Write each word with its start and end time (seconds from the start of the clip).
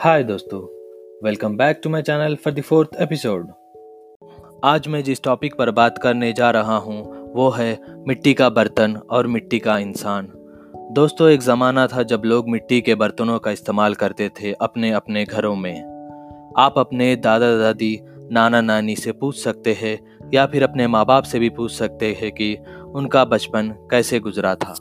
हाय 0.00 0.22
दोस्तों. 0.22 0.60
Welcome 1.24 1.56
back 1.56 1.80
to 1.84 1.90
my 1.90 2.02
channel 2.02 2.34
for 2.34 2.52
the 2.52 2.60
fourth 2.60 2.90
episode 3.00 3.48
आज 4.64 4.86
मैं 4.88 5.02
जिस 5.04 5.22
टॉपिक 5.22 5.54
पर 5.54 5.70
बात 5.70 5.98
करने 5.98 6.32
जा 6.32 6.50
रहा 6.50 6.76
हूँ, 6.76 7.32
वो 7.32 7.48
है 7.50 7.78
मिट्टी 8.08 8.32
का 8.34 8.48
बर्तन 8.50 8.96
और 9.10 9.26
मिट्टी 9.26 9.58
का 9.58 9.76
इंसान. 9.78 10.32
दोस्तों, 10.92 11.28
एक 11.28 11.40
ज़माना 11.40 11.86
था 11.86 12.02
जब 12.02 12.22
लोग 12.24 12.48
मिट्टी 12.48 12.80
के 12.80 12.94
बर्तनों 12.94 13.38
का 13.38 13.50
इस्तेमाल 13.50 13.94
करते 13.94 14.28
थे 14.28 14.52
अपने 14.52 14.90
अपने 14.90 15.24
घरों 15.24 15.54
में. 15.56 15.82
आप 16.58 16.78
अपने 16.78 17.16
दादा 17.16 17.56
दादी 17.58 18.00
नाना 18.32 18.60
नानी 18.60 18.96
से 18.96 19.12
पूछ 19.12 19.38
सकते 19.38 19.72
हैं, 19.72 19.98
या 20.34 20.46
फिर 20.46 20.62
अपने 20.62 20.86
माँ 20.86 21.04
बाप 21.06 21.24
से 21.24 21.38
भी 21.38 21.48
पूछ 21.50 21.72
सकते 21.72 22.16
हैं 22.20 22.32
कि 22.32 22.56
उनका 22.94 23.24
बचपन 23.24 23.68
कैसे 23.90 24.20
गुजरा 24.20 24.54
था. 24.54 24.74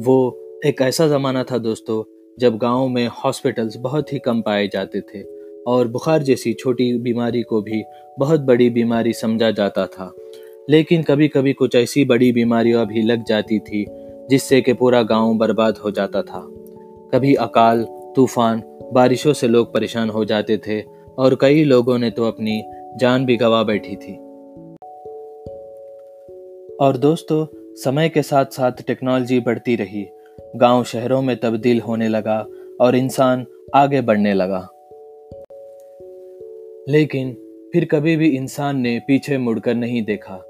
वो 0.00 0.18
एक 0.66 0.82
ऐसा 0.82 1.06
ज़माना 1.06 1.44
था, 1.44 1.58
दोस्तों 1.58 2.13
जब 2.40 2.58
गाँव 2.58 2.88
में 2.88 3.08
हॉस्पिटल्स 3.08 3.76
बहुत 3.76 4.12
ही 4.12 4.18
कम 4.18 4.42
पाए 4.42 4.68
जाते 4.68 5.00
थे 5.00 5.22
और 5.66 5.88
बुखार 5.88 6.22
जैसी 6.22 6.52
छोटी 6.52 6.98
बीमारी 6.98 7.42
को 7.42 7.62
भी 7.62 7.84
बहुत 8.18 8.40
बड़ी 8.40 8.70
बीमारी 8.70 9.12
समझा 9.12 9.50
जाता 9.50 9.86
था। 9.86 10.14
लेकिन 10.70 11.02
कभी 11.02 11.28
कभी 11.28 11.52
कुछ 11.52 11.74
ऐसी 11.74 12.04
बड़ी 12.04 12.32
बीमारियाँ 12.32 12.86
भी 12.86 13.02
लग 13.02 13.24
जाती 13.24 13.58
थी, 13.58 13.86
जिससे 14.30 14.60
कि 14.60 14.72
पूरा 14.72 15.02
गाँव 15.02 15.34
बर्बाद 15.34 15.78
हो 15.78 15.90
जाता 15.90 16.22
था। 16.22 16.40
कभी 17.14 17.34
अकाल, 17.34 17.84
तूफ़ान, 18.16 18.62
बारिशों 18.92 19.32
से 19.32 19.48
लोग 19.48 19.74
परेशान 19.74 20.10
हो 20.10 20.24
जाते 20.24 20.58
थे 20.58 20.82
और 21.18 21.38
कई 21.40 21.64
लोगों 21.64 21.98
ने 21.98 22.10
तो 22.10 22.24
अपनी 22.24 22.62
जान 22.96 23.26
भी 23.26 23.36
गवा 23.36 23.62
बैठी 23.62 23.96
थी। 23.96 24.14
और 26.76 26.96
दोस्तों, 26.96 27.46
समय 27.74 28.08
के 28.08 28.22
साथ 28.22 28.44
साथ 28.44 28.72
टेक्नोलॉजी 28.86 29.40
बढ़ती 29.40 29.76
रही। 29.76 30.08
गाँव 30.56 30.84
शहरों 30.84 31.22
में 31.22 31.36
तब्दील 31.36 31.80
होने 31.80 32.08
लगा 32.08 32.46
और 32.80 32.96
इंसान 32.96 33.46
आगे 33.74 34.00
बढ़ने 34.00 34.34
लगा। 34.34 34.68
लेकिन 36.88 37.32
फिर 37.72 37.84
कभी 37.84 38.16
भी 38.16 38.28
इंसान 38.28 38.76
ने 38.76 39.00
पीछे 39.06 39.38
मुड़कर 39.38 39.74
नहीं 39.74 40.04
देखा। 40.04 40.44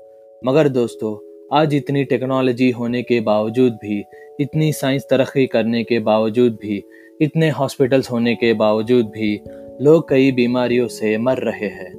मगर 0.46 0.68
दोस्तों, 0.68 1.34
आज 1.58 1.74
इतनी 1.74 2.04
टेक्नोलॉजी 2.04 2.70
होने 2.70 3.02
के 3.02 3.20
बावजूद 3.20 3.72
भी, 3.72 4.04
इतनी 4.40 4.72
साइंस 4.72 5.06
तरक्की 5.10 5.46
करने 5.46 5.84
के 5.84 5.98
बावजूद 5.98 6.52
भी, 6.52 6.84
इतने 7.20 7.50
हॉस्पिटल्स 7.50 8.10
होने 8.10 8.34
के 8.34 8.54
बावजूद 8.54 9.06
भी, 9.06 9.40
लोग 9.82 10.08
कई 10.08 10.32
बीमारियों 10.32 10.88
से 10.88 11.18
मर 11.18 11.36
रहे 11.36 11.66
हैं। 11.66 11.94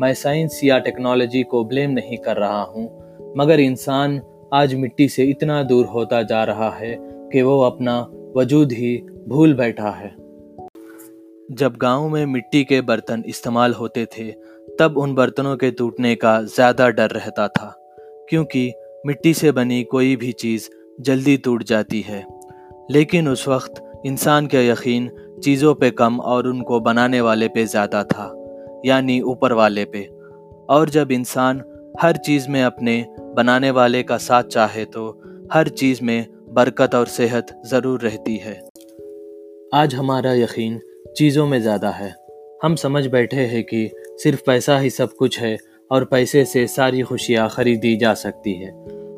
मैं 0.00 0.14
साइंस 0.14 0.60
या 0.64 0.78
टेक्नोलॉजी 0.78 1.42
को 1.42 1.64
ब्लेम 1.64 1.90
नहीं 1.90 2.16
कर 2.16 2.36
रहा 2.36 2.62
हूँ, 2.62 3.02
मगर 3.36 3.60
इंसान 3.60 4.22
आज 4.52 4.74
मिट्टी 4.74 5.08
से 5.08 5.24
इतना 5.24 5.62
दूर 5.62 5.86
होता 5.86 6.22
जा 6.22 6.44
रहा 6.44 6.70
है 6.70 7.09
कि 7.32 7.42
वो 7.42 7.60
अपना 7.60 7.98
वजूद 8.36 8.72
ही 8.72 8.96
भूल 9.28 9.54
बैठा 9.54 9.90
है। 9.90 10.08
जब 11.50 11.76
गाँव 11.76 12.08
में 12.08 12.26
मिट्टी 12.26 12.64
के 12.64 12.80
बर्तन 12.80 13.22
इस्तेमाल 13.26 13.72
होते 13.72 14.06
थे, 14.06 14.30
तब 14.78 14.98
उन 14.98 15.14
बर्तनों 15.14 15.56
के 15.56 15.70
टूटने 15.70 16.14
का 16.14 16.42
ज़्यादा 16.42 16.88
डर 16.88 17.10
रहता 17.10 17.48
था, 17.48 17.74
क्योंकि 18.28 18.72
मिट्टी 19.06 19.34
से 19.34 19.52
बनी 19.52 19.82
कोई 19.82 20.16
भी 20.16 20.32
चीज़ 20.32 20.68
जल्दी 21.00 21.36
टूट 21.36 21.62
जाती 21.62 22.00
है। 22.00 22.24
लेकिन 22.90 23.28
उस 23.28 23.48
वक्त 23.48 24.02
इंसान 24.06 24.46
का 24.46 24.60
यकीन 24.60 25.10
चीज़ों 25.44 25.74
पे 25.74 25.90
कम 25.90 26.20
और 26.20 26.46
उनको 26.46 26.80
बनाने 26.80 27.20
वाले 27.20 27.48
पे 27.48 27.64
ज़्यादा 27.66 28.02
था, 28.04 28.34
यानी 28.86 29.20
ऊपर 29.20 29.52
वाले 29.52 29.84
पे। 29.84 30.04
और 30.70 30.90
जब 30.90 31.12
इंसान 31.12 31.62
हर 32.00 32.16
चीज़ 32.16 32.48
में 32.48 32.62
अपने 32.62 33.06
बनाने 33.36 33.70
वाले 33.70 34.02
का 34.02 34.16
साथ 34.18 34.42
चाहे 34.42 34.84
तो 34.84 35.08
हर 35.52 35.68
चीज़ 35.68 36.04
में 36.04 36.26
बरकत 36.52 36.94
और 36.94 37.06
सेहत 37.06 37.62
ज़रूर 37.66 38.00
रहती 38.00 38.36
है। 38.36 38.52
आज 39.74 39.94
हमारा 39.94 40.32
यकीन 40.34 40.80
चीज़ों 41.16 41.46
में 41.46 41.60
ज़्यादा 41.62 41.90
है। 41.90 42.14
हम 42.62 42.74
समझ 42.74 43.06
बैठे 43.06 43.36
हैं 43.36 43.64
कि 43.64 43.90
सिर्फ़ 44.18 44.42
पैसा 44.46 44.78
ही 44.78 44.90
सब 44.90 45.12
कुछ 45.12 45.40
है 45.40 45.58
और 45.90 46.04
पैसे 46.04 46.44
से 46.44 46.66
सारी 46.66 47.02
खुशियाँ 47.02 47.48
खरीदी 47.48 47.96
जा 47.96 48.14
सकती 48.14 48.54
है। 48.54 48.72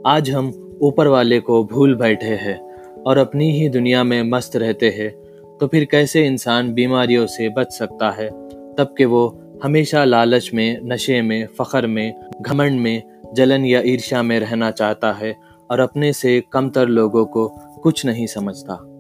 आज 0.06 0.30
हम 0.30 0.78
ऊपर 0.82 1.06
वाले 1.06 1.40
को 1.40 1.64
भूल 1.64 1.94
बैठे 1.94 2.34
हैं 2.34 2.60
और 3.02 3.18
अपनी 3.18 3.50
ही 3.52 3.68
दुनिया 3.68 4.04
में 4.04 4.22
मस्त 4.22 4.56
रहते 4.56 4.90
हैं। 4.90 5.10
तो 5.58 5.66
फिर 5.66 5.84
कैसे 5.84 6.26
इंसान 6.26 6.72
बीमारियों 6.72 7.26
से 7.26 7.48
बच 7.48 7.72
सकता 7.72 8.10
है? 8.10 8.28
तब 8.74 8.94
कि 8.98 9.04
वो 9.04 9.40
हमेशा 9.64 10.04
लालच 10.04 10.50
में, 10.54 10.80
नशे 10.82 11.22
में, 11.22 11.46
फ़खर 11.46 11.86
में, 11.86 12.14
घमंड 12.42 12.80
में, 12.80 13.02
जलन 13.34 13.64
या 13.64 13.80
ईर्ष्या 13.80 14.22
में 14.22 14.40
रहना 14.40 14.70
चाहता 14.70 15.12
है 15.12 15.51
और 15.72 15.80
अपने 15.80 16.12
से 16.12 16.42
कमतर 16.52 16.88
लोगों 16.88 17.24
को 17.24 17.48
कुछ 17.82 18.06
नहीं 18.06 18.26
समझता। 18.26 18.98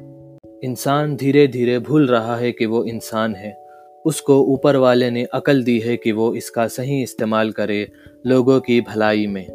इंसान 0.64 1.16
धीरे 1.16 1.46
धीरे 1.48 1.78
भूल 1.78 2.06
रहा 2.06 2.36
है 2.36 2.52
कि 2.52 2.66
वो 2.66 2.84
इंसान 2.84 3.34
है। 3.34 3.62
उसको 4.04 4.40
ऊपर 4.40 4.76
वाले 4.76 5.10
ने 5.10 5.24
अकल 5.24 5.62
दी 5.64 5.78
है 5.78 5.96
कि 5.96 6.12
वो 6.12 6.34
इसका 6.34 6.66
सही 6.66 7.02
इस्तेमाल 7.02 7.50
करे 7.50 7.92
लोगों 8.26 8.60
की 8.60 8.80
भलाई 8.80 9.26
में, 9.26 9.46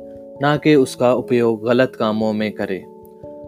ना 0.41 0.57
कि 0.57 0.75
उसका 0.75 1.13
उपयोग 1.13 1.65
गलत 1.65 1.95
कामों 1.95 2.33
में 2.33 2.51
करे। 2.51 2.83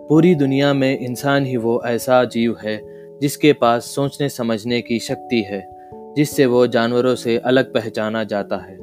पूरी 0.09 0.35
दुनिया 0.35 0.73
में 0.73 0.99
इंसान 0.99 1.45
ही 1.45 1.57
वो 1.57 1.81
ऐसा 1.85 2.23
जीव 2.23 2.57
है 2.63 2.81
जिसके 3.19 3.53
पास 3.53 3.85
सोचने 3.85 4.29
समझने 4.29 4.81
की 4.81 4.99
शक्ति 4.99 5.41
है, 5.41 5.69
जिससे 5.93 6.45
वो 6.45 6.67
जानवरों 6.67 7.15
से 7.15 7.37
अलग 7.37 7.73
पहचाना 7.73 8.23
जाता 8.23 8.57
है। 8.57 8.77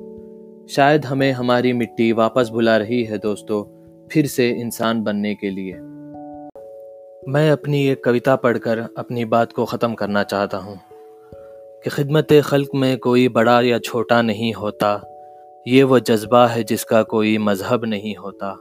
शायद 0.69 1.05
हमें 1.05 1.33
हमारी 1.33 1.73
मिट्टी 1.73 2.13
वापस 2.13 2.49
बुला 2.49 2.77
रही 2.77 3.05
है 3.05 3.19
दोस्तों 3.19 3.76
फिर 4.13 4.27
से 4.27 4.49
इंसान 4.51 5.03
बनने 5.03 5.35
के 5.35 5.51
लिए। 5.51 5.73
मैं 7.33 7.51
अपनी 7.51 7.87
एक 7.89 8.05
कविता 8.05 8.37
पढ़कर 8.37 8.79
अपनी 8.99 9.25
बात 9.25 9.53
को 9.53 9.65
ख़त्म 9.65 9.95
करना 9.95 10.23
चाहता 10.23 10.59
हूँ 10.59 10.79
कि 11.85 11.91
खिदमत 11.91 12.33
खल्क 12.45 12.69
में 12.75 12.97
कोई 12.99 13.29
बड़ा 13.29 13.61
या 13.61 13.79
छोटा 13.79 14.23
नहीं 14.23 14.53
होता। 14.53 14.93
ये 15.69 15.83
वो 15.83 15.99
जज्बा 16.01 16.47
है 16.47 16.65
जिसका 16.65 17.03
कोई 17.03 17.39
मज़हब 17.39 17.85
नहीं 17.85 18.15
होता। 18.17 18.57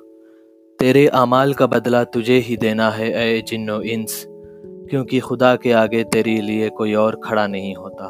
तेरे 0.80 1.08
अमाल 1.08 1.54
का 1.54 1.68
बदला 1.68 2.04
तुझे 2.04 2.38
ही 2.38 2.58
देना 2.58 2.90
है 2.90 3.12
ए 3.28 3.42
जिन्नो 3.42 3.82
इंस, 3.82 4.26
क्योंकि 4.90 5.20
खुदा 5.20 5.56
के 5.56 5.72
आगे 5.72 6.04
तेरे 6.04 6.42
लिए 6.42 6.70
कोई 6.70 6.94
और 6.94 7.20
खड़ा 7.24 7.48
नहीं 7.48 7.76
होता। 7.76 8.10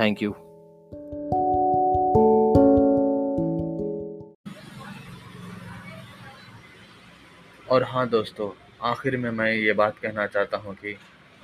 थैंक 0.00 0.22
यू 0.22 0.34
और 7.70 7.82
हाँ 7.82 8.08
दोस्तों, 8.08 8.48
आखिर 8.88 9.16
में 9.16 9.30
मैं 9.30 9.52
ये 9.52 9.72
बात 9.72 9.98
कहना 10.02 10.26
चाहता 10.26 10.56
हूँ 10.56 10.74
कि 10.74 10.96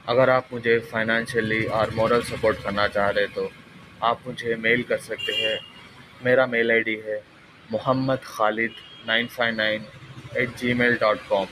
अगर 0.08 0.30
आप 0.30 0.48
मुझे 0.52 0.78
फाइनेंशियली 0.92 1.64
और 1.78 1.94
मॉरल 1.94 2.22
सपोर्ट 2.28 2.62
करना 2.64 2.86
चाह 2.88 3.08
रहे 3.10 3.26
तो 3.34 3.50
आप 4.02 4.20
मुझे 4.26 4.54
मेल 4.56 4.82
कर 4.88 4.98
सकते 4.98 5.32
हैं। 5.36 5.58
मेरा 6.24 6.46
मेल 6.46 6.70
आईडी 6.72 6.94
है 7.06 7.20
Mohammed 7.72 8.20
Khalid 8.24 8.74
nine 9.08 9.26
five 9.36 9.54
nine 9.56 9.86
eight 10.38 10.56
Gmail 10.74 10.96
dot 11.00 11.26
com. 11.28 11.46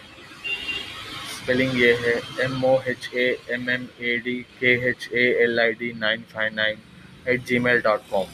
Spelling 1.34 1.80
ये 1.80 1.92
है 2.04 2.14
M 2.44 2.64
O 2.64 2.76
H 2.88 3.10
A 3.14 3.28
M 3.54 3.70
M 3.70 3.88
A 4.00 4.16
D 4.24 4.36
K 4.60 4.74
H 4.90 5.08
A 5.12 5.28
L 5.44 5.60
I 5.60 5.72
D 5.82 5.92
nine 5.98 6.24
five 6.34 6.54
nine 6.54 6.78
eight 7.28 7.44
Gmail 7.66 7.80
dot 7.82 8.10
com. 8.10 8.26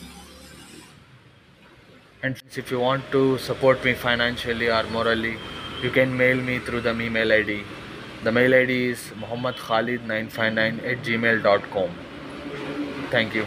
And 2.25 2.37
if 2.61 2.73
you 2.73 2.79
want 2.81 3.13
to 3.13 3.21
support 3.51 3.85
me 3.87 3.93
financially 4.07 4.69
or 4.77 4.83
morally 4.95 5.37
you 5.83 5.91
can 5.91 6.17
mail 6.17 6.37
me 6.49 6.59
through 6.59 6.81
the 6.81 6.95
email 7.07 7.33
id 7.33 7.63
the 8.25 8.33
mail 8.33 8.55
id 8.55 8.77
is 8.91 9.01
muhammadkhalid959 9.23 10.85
at 10.93 11.03
gmail.com 11.09 11.91
thank 13.11 13.35
you 13.35 13.47